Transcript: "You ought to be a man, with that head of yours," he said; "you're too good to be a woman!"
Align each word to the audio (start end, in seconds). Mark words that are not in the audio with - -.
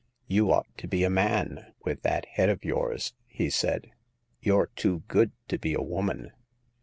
"You 0.27 0.51
ought 0.51 0.65
to 0.79 0.87
be 0.87 1.03
a 1.03 1.11
man, 1.11 1.73
with 1.85 2.01
that 2.01 2.25
head 2.25 2.49
of 2.49 2.65
yours," 2.65 3.13
he 3.27 3.51
said; 3.51 3.91
"you're 4.41 4.71
too 4.75 5.03
good 5.07 5.31
to 5.49 5.59
be 5.59 5.75
a 5.75 5.81
woman!" 5.83 6.31